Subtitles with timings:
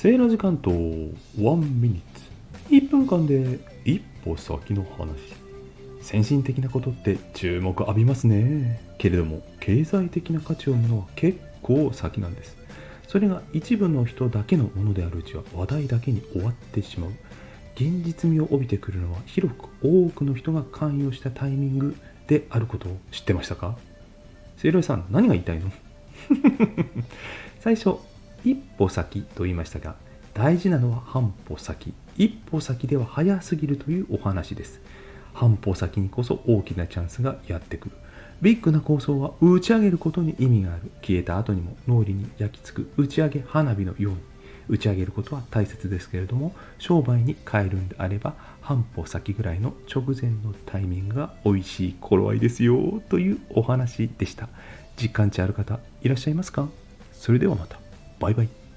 [0.00, 2.72] セーラ時間と1ミニッツ。
[2.72, 5.18] 1分間で一歩先の話。
[6.00, 8.80] 先進的なことって注目浴びますね。
[8.98, 12.56] けれども経済的な価値を生むのは結構先なんです。
[13.08, 17.10] それが一部の人だけのものであるうちは話題だけに終わってしまう。
[17.74, 21.96] 現実味を帯びてくるのは広く多くの人が関与したタイミング
[22.28, 23.76] であることを知ってましたか？
[24.58, 25.72] セイロイさん何が言いたいの？
[27.58, 27.96] 最 初
[28.48, 29.96] 一歩先と言いましたが
[30.32, 31.92] 大事なのは半歩先。
[32.16, 34.80] 一歩先では早すぎるというお話です。
[35.34, 37.96] 半歩先にこそ大きなチャンスがやってくる。
[38.40, 40.90] ビッグな構想は打ち上げることに意味がある。
[41.02, 42.90] 消えた後にも脳裏に焼き付く。
[42.96, 44.18] 打ち上げ花火のように。
[44.68, 53.02] 打ち上げることは大切ですけれども商売に変えるんであれば半歩先ぐらいの直前のタイミングが美味しい頃合いですよ。
[53.08, 54.48] というお話でした。
[55.00, 56.68] 実感値ある方いらっしゃいますか？
[57.12, 57.87] それではまた。
[58.20, 58.67] バイバイ。